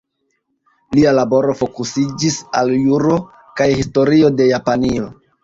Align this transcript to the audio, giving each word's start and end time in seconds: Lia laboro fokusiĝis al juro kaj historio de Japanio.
Lia 0.95 1.11
laboro 1.17 1.55
fokusiĝis 1.59 2.39
al 2.61 2.73
juro 2.87 3.19
kaj 3.61 3.69
historio 3.83 4.35
de 4.41 4.51
Japanio. 4.51 5.13